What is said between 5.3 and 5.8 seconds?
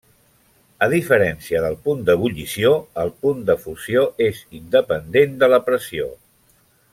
de la